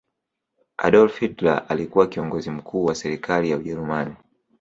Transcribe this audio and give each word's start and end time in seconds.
adolf 0.77 1.17
hitler 1.19 1.65
alikuwa 1.69 2.07
kiongozi 2.07 2.49
mkuu 2.49 2.85
wa 2.85 2.95
serikali 2.95 3.49
ya 3.49 3.57
ujerumani 3.57 4.15